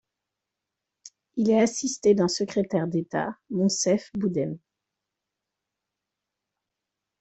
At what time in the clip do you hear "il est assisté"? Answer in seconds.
1.35-2.15